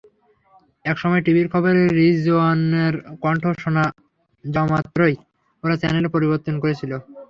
একসময় 0.85 1.21
টিভির 1.25 1.47
খবরে 1.53 1.81
রিজওয়ানার 1.97 2.93
কণ্ঠ 3.23 3.43
শোনা 3.61 3.83
যাওয়ামাত্রই 4.45 5.15
ওরা 5.63 5.75
চ্যানেল 5.81 6.05
পরিবর্তন 6.15 6.55
করছিল। 6.63 6.91